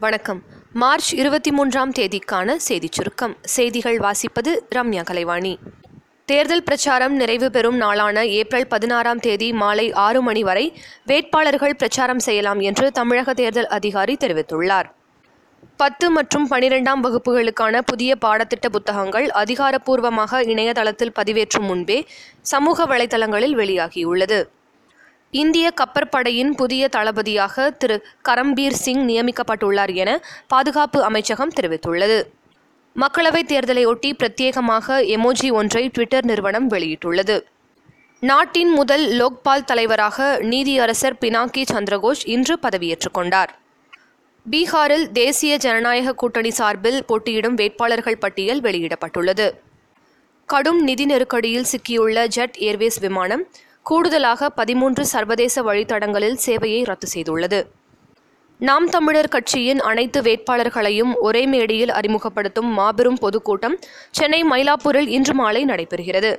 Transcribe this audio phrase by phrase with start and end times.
[0.00, 0.42] வணக்கம்.
[0.72, 3.36] மார்ச் இருபத்தி மூன்றாம் தேதிக்கான செய்திச் சுருக்கம்.
[3.42, 5.58] செய்திகள் வாசிப்பது ரம்யா கலைவாணி.
[6.24, 10.72] தேர்தல் பிரச்சாரம் நிறைவு பெறும் நாளான ஏப்ரல் பதினாறாம் தேதி மாலை ஆறு மணி வரை
[11.06, 14.84] வேட்பாளர்கள் பிரச்சாரம் செய்யலாம் என்று தமிழக தேர்தல் அதிகாரி தெரிவித்துள்ளார்.
[15.76, 22.06] பத்து மற்றும் பனிரெண்டாம் வகுப்புகளுக்கான புதிய பாடத்திட்ட புத்தகங்கள் அதிகாரப்பூர்வமாக இணையதளத்தில் பதிவேற்றும் முன்பே
[22.40, 24.44] சமூக வலைதளங்களில் வெளியாகியுள்ளது.
[25.30, 32.22] இந்திய கப்பற்படையின் புதிய தளபதியாக திரு கரம்பீர் சிங் நியமிக்கப்பட்டுள்ளார் என பாதுகாப்பு அமைச்சகம் தெரிவித்துள்ளது.
[32.96, 37.40] மக்களவைத் தேர்தலையொட்டி பிரத்யேகமாக எமோஜி ஒன்றை ட்விட்டர் நிறுவனம் வெளியிட்டுள்ளது.
[38.20, 43.58] நாட்டின் முதல் லோக்பால் தலைவராக நீதியரசர் பினாக்கி சந்திரகோஷ் இன்று பதவியேற்றுக் கொண்டார்.
[44.50, 49.50] பீகாரில் தேசிய ஜனநாயக கூட்டணி சார்பில் போட்டியிடும் வேட்பாளர்கள் பட்டியல் வெளியிடப்பட்டுள்ளது.
[50.46, 53.46] கடும் நிதி நெருக்கடியில் சிக்கியுள்ள ஜெட் ஏர்வேஸ் விமானம்
[53.82, 57.60] கூடுதலாக பதிமூன்று சர்வதேச வழித்தடங்களில் சேவையை ரத்து செய்துள்ளது.
[58.58, 63.78] நாம் தமிழர் கட்சியின் அனைத்து வேட்பாளர்களையும் ஒரே மேடையில் அறிமுகப்படுத்தும் மாபெரும் பொதுக்கூட்டம்
[64.10, 66.32] சென்னை மயிலாப்பூரில் இன்று மாலை நடைபெறுகிறது.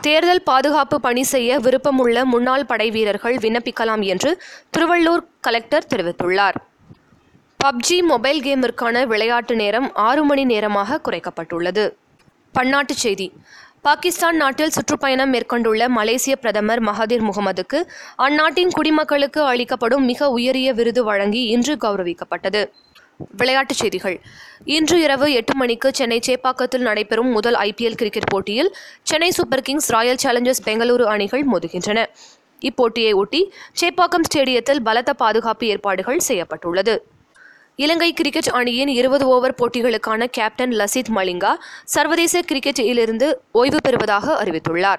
[0.00, 4.42] தேர்தல் பாதுகாப்பு பணி செய்ய விருப்பமுள்ள முன்னாள் படை வீரர்கள் விண்ணப்பிக்கலாம் என்று
[4.76, 6.56] திருவள்ளூர் கலெக்டர் தெரிவித்துள்ளார்.
[7.64, 11.84] பப்ஜி மொபைல் கேமிற்கான விளையாட்டு நேரம் ஆறு மணி நேரமாக குறைக்கப்பட்டுள்ளது.
[12.54, 13.32] பன்னாட்டுச் செய்தி.
[13.86, 17.78] பாகிஸ்தான் நாட்டில் சுற்றுப்பயணம் மேற்கொண்டுள்ள மலேசிய பிரதமர் மகாதிர் முகமதுக்கு
[18.16, 22.62] அந்நாட்டின் குடிமக்களுக்கு அளிக்கப்படும் மிக உயரிய விருது வழங்கி இன்று கௌரவிக்கப்பட்டது.
[23.36, 24.16] விளையாட்டுச் செய்திகள்.
[24.64, 28.70] இன்று இரவு எட்டு மணிக்கு சென்னை சேப்பாக்கத்தில் நடைபெறும் முதல் ஐபிஎல் கிரிக்கெட் போட்டியில்
[29.02, 32.06] Chennai Super Kings Royal Challengers Bengaluru அணிகள் மோதுகின்றன.
[32.62, 36.96] இப்போட்டியை ஒட்டி சேப்பாக்கம் ஸ்டேடியத்தில் பலத்த பாதுகாப்பு ஏற்பாடுகள் செய்யப்பட்டுள்ளது.
[37.76, 44.98] இலங்கை கிரிக்கெட் அணியின் இருபது ஓவர் போட்டிகளுக்கான கேப்டன் லசித் மலிங்கா சர்வதேச கிரிக்கெட்டிலிருந்து ஓய்வு பெறுவதாக அறிவித்துள்ளார்.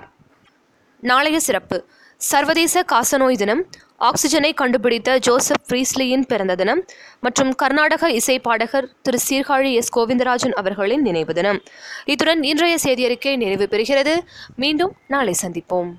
[0.99, 1.85] நாளைய சிறப்பு.
[2.17, 3.65] சர்வதேச காசநோய் தினம்
[3.99, 6.85] ஆக்சிஜனை கண்டுபிடித்த ஜோசப் ஃப்ரீஸ்லியின் பிறந்த தினம்
[7.19, 9.97] மற்றும் கர்நாடக இசை பாடகர் திரு சீர்காழி எஸ்.
[9.97, 11.61] கோவிந்தராஜன் அவர்களின் நினைவு தினம்.
[12.05, 14.19] இத்துடன் இன்றைய செய்தியறிக்கை நிறைவு பெறுகிறது.
[14.55, 15.91] மீண்டும் நாளை சந்திப்போம்.